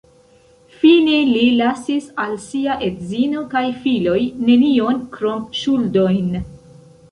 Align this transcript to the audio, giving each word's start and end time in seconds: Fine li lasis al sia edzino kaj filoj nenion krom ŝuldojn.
Fine 0.83 1.17
li 1.31 1.43
lasis 1.59 2.07
al 2.23 2.33
sia 2.47 2.79
edzino 2.87 3.45
kaj 3.53 3.63
filoj 3.85 4.17
nenion 4.49 5.05
krom 5.19 5.47
ŝuldojn. 5.63 6.37